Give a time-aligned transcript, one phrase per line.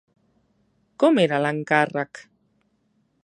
[1.03, 2.25] Com era l'encàrrec?